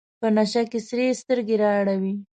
په 0.19 0.27
نشه 0.35 0.61
کې 0.71 0.79
سرې 0.87 1.07
سترګې 1.21 1.55
رااړوي. 1.63 2.13